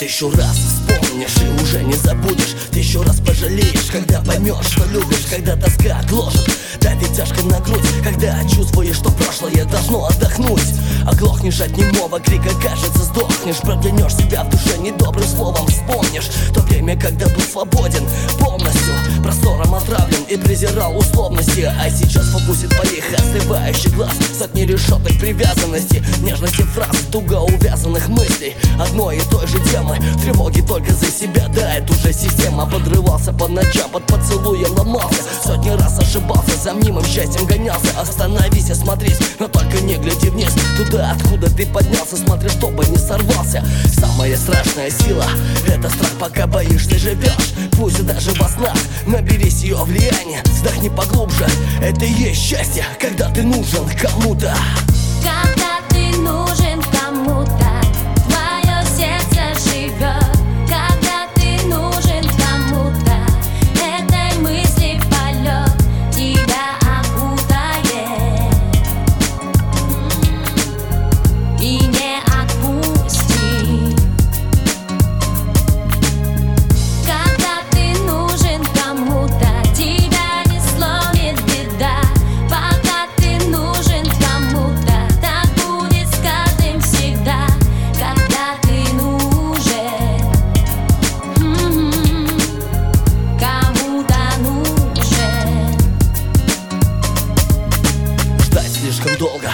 Тысячу 0.00 0.30
раз 0.30 0.56
вспомнишь 0.56 1.36
и 1.44 1.62
уже 1.62 1.82
не 1.82 1.92
забудешь. 1.92 2.56
Тысячу 2.70 3.02
раз 3.02 3.20
пожалеешь, 3.20 3.90
когда 3.92 4.22
поймешь, 4.22 4.64
что 4.64 4.86
любишь 4.86 5.26
Когда 5.28 5.56
тоска 5.56 6.00
гложет, 6.08 6.48
давит 6.80 7.14
тяжко 7.14 7.42
на 7.42 7.60
грудь 7.60 7.84
Когда 8.02 8.42
чувствуешь, 8.48 8.96
что 8.96 9.10
прошлое 9.10 9.64
должно 9.64 10.06
отдохнуть. 10.06 10.74
Оглохнешь 11.06 11.60
от 11.60 11.76
немого 11.76 12.20
крика, 12.20 12.50
кажется 12.62 13.04
сдохнешь. 13.04 13.58
Проглянешь 13.58 14.14
себя 14.14 14.44
в 14.44 14.50
душе 14.50 14.78
недобрым 14.78 15.26
словом 15.26 15.66
Вспомнишь. 15.66 16.30
То 16.54 16.60
время, 16.60 16.98
когда 16.98 17.26
был 17.26 17.42
свободен 17.42 18.06
полностью 18.38 18.94
Простором 19.22 19.74
отравлен 19.74 20.22
и 20.28 20.36
презирал 20.36 20.96
условности. 20.96 21.60
А 21.60 21.90
сейчас 21.90 22.24
в 22.26 22.38
фокусе 22.38 22.66
твоих 22.68 23.04
остывающих 23.12 23.94
глаз 23.94 24.12
Сотни 24.38 24.62
решеток 24.62 25.18
привязанности 25.18 26.02
Нежности 26.22 26.62
фраз, 26.62 26.96
туго 27.12 27.40
увязанных 27.40 28.08
мыслей. 28.08 28.54
Одной 28.80 29.18
и 29.18 29.20
той 29.30 29.46
же 29.46 29.58
темы 29.70 29.98
Тревоги 30.22 30.60
только 30.60 30.92
за 30.92 31.06
себя, 31.06 31.46
да, 31.54 31.76
это 31.76 31.92
уже 31.92 32.12
система 32.12 32.66
Подрывался 32.66 33.32
по 33.32 33.48
ночам, 33.48 33.90
под 33.90 34.06
поцелуем 34.06 34.72
ломался. 34.76 35.22
Сотни 35.44 35.70
раз 35.70 35.98
ошибался, 35.98 36.56
за 36.70 36.76
мнимым 36.76 37.04
счастьем 37.04 37.46
гонялся. 37.46 37.88
Остановись, 38.00 38.70
осмотрись, 38.70 39.18
но 39.38 39.48
только 39.48 39.80
не 39.82 39.96
гляди 39.96 40.30
вниз. 40.30 40.52
Туда, 40.76 41.16
откуда 41.16 41.50
ты 41.50 41.66
поднялся, 41.66 42.16
смотри, 42.16 42.48
чтобы 42.48 42.84
не 42.86 42.96
сорвался. 42.96 43.64
Самая 43.92 44.36
страшная 44.36 44.90
сила— 44.90 45.26
это 45.66 45.88
страх, 45.90 46.12
пока 46.20 46.46
боишься, 46.46 46.98
живешь. 46.98 47.54
Пусть 47.72 48.04
даже 48.06 48.30
во 48.32 48.48
снах, 48.48 48.76
наберись 49.06 49.62
ее 49.62 49.76
влияние 49.84 50.42
Вздохни 50.44 50.90
поглубже, 50.90 51.46
это 51.82 52.04
и 52.04 52.12
есть 52.12 52.40
счастье, 52.40 52.84
когда 53.00 53.30
ты 53.30 53.42
нужен 53.42 53.88
кому-то 54.00 54.54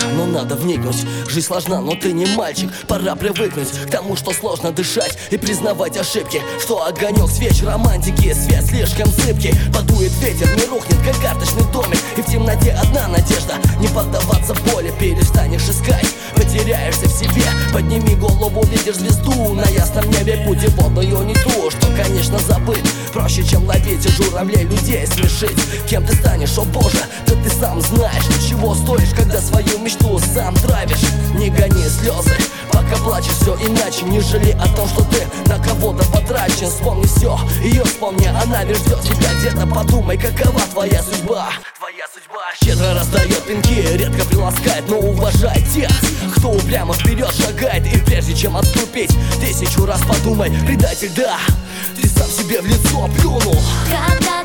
долго, 0.01 0.15
но 0.15 0.27
надо 0.27 0.55
вникнуть 0.55 1.05
Жизнь 1.29 1.47
сложна, 1.47 1.81
но 1.81 1.95
ты 1.95 2.13
не 2.13 2.27
мальчик. 2.27 2.71
Пора 2.89 3.15
привыкнуть 3.15 3.69
к 3.69 3.91
тому, 3.91 4.17
что 4.17 4.33
сложно 4.33 4.73
дышать 4.73 5.17
И 5.31 5.37
признавать 5.37 5.97
ошибки 5.97 6.43
Что 6.61 6.85
огонек 6.87 7.31
свеч 7.31 7.63
романтики 7.63 8.33
Свет 8.33 8.65
слишком 8.67 9.07
зыбкий. 9.13 9.55
Подует 9.75 10.13
ветер, 10.21 10.49
не 10.57 10.65
рухнет, 10.67 10.99
как 11.05 11.21
карточный 11.21 11.65
домик. 11.73 11.99
И 12.17 12.23
в 12.23 12.27
темноте 12.27 12.73
одна 12.73 13.09
надежда 13.09 13.55
Не 13.81 13.89
поддаваться 13.89 14.55
боли, 14.73 14.93
перестанешь 14.99 15.69
искать 15.69 16.07
Потеряешься 16.35 17.07
в 17.07 17.13
себе. 17.13 17.45
Подними 17.73 18.15
голову, 18.15 18.65
видишь 18.65 18.97
звезду. 18.97 19.55
На 19.55 19.65
ясном 19.69 20.11
небе 20.11 20.43
путеводную 20.47 21.23
не 21.25 21.35
ту 21.35 21.71
Что, 21.71 21.87
конечно, 21.97 22.39
забыть 22.39 22.86
Проще, 23.27 23.43
чем 23.43 23.67
ловить 23.67 24.07
и 24.07 24.09
журавлей 24.09 24.63
людей 24.63 25.05
смешить. 25.05 25.59
Кем 25.91 26.07
ты 26.07 26.15
станешь, 26.15 26.57
о 26.59 26.63
боже, 26.63 27.03
да 27.27 27.35
ты 27.35 27.51
сам 27.51 27.81
знаешь 27.81 28.23
Чего 28.49 28.73
стоишь, 28.73 29.11
когда 29.17 29.41
свою 29.41 29.81
мечту 29.81 30.21
сам 30.33 30.55
травишь. 30.55 31.03
Не 31.35 31.51
гони 31.51 31.89
слезы, 31.89 32.37
пока 32.71 32.95
плачешь 33.03 33.33
все 33.41 33.57
иначе 33.57 34.05
Не 34.05 34.21
жалей 34.21 34.53
о 34.53 34.69
том, 34.77 34.89
что 34.89 35.03
ты 35.03 35.27
на 35.51 35.59
кого-то 35.59 36.05
потрачен. 36.13 36.69
Вспомни 36.69 37.07
все, 37.07 37.37
ее 37.65 37.83
вспомни, 37.83 38.27
она 38.27 38.63
лишь 38.63 38.79
ждет 38.79 39.01
тебя 39.01 39.35
где-то. 39.41 39.67
Подумай, 39.67 40.17
какова 40.17 40.61
твоя 40.61 41.03
судьба? 41.03 41.49
Твоя 41.79 42.07
судьба. 42.15 42.45
Щедро 42.63 42.95
раздает 42.95 43.43
пинки, 43.43 43.97
редко 43.97 44.25
приласкает 44.25 44.89
Но 44.89 44.99
уважай 44.99 45.65
тех, 45.75 45.91
кто 46.37 46.51
упрямо 46.51 46.95
вперед 46.95 47.35
шагает. 47.35 47.93
И 47.93 47.99
прежде 47.99 48.37
чем 48.37 48.57
отступить, 48.57 49.11
тысячу 49.41 49.85
раз 49.85 50.01
подумай 50.03 50.53
Предатель, 50.65 51.11
да, 51.17 51.39
сам 52.17 52.31
себе 52.31 52.61
в 52.61 52.67
лицо 52.67 53.09
плюнул. 53.19 53.57
Когда 53.85 54.36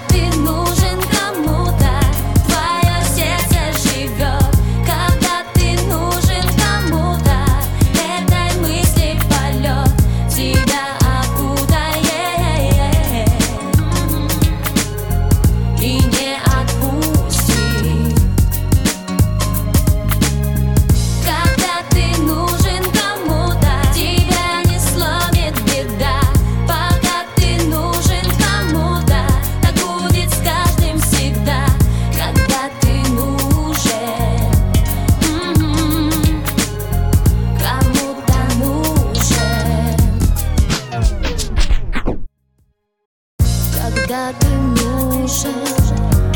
Когда 44.11 44.33
ты 44.41 44.47
нужен, 44.49 45.55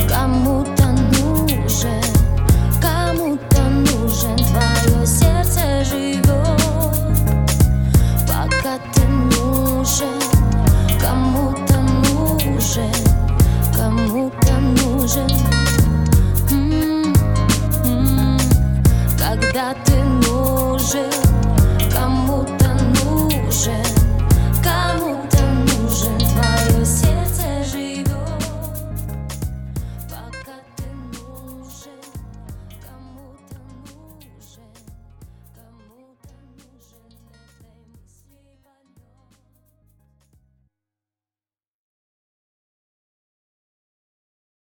кому-то 0.07 0.85
нужен, 1.11 2.01
кому-то 2.81 3.61
нужен, 3.69 4.37
твое 4.37 5.05
сердце 5.05 5.83
живет. 5.83 6.23
Пока 8.25 8.79
ты 8.93 9.01
нужен, 9.07 10.21
кому-то 11.01 11.77
нужен, 12.07 12.93
кому-то 13.75 14.53
нужен. 14.61 15.29
М-м-м. 16.51 18.39
Когда 19.19 19.73
ты 19.83 20.01
нужен, 20.01 21.11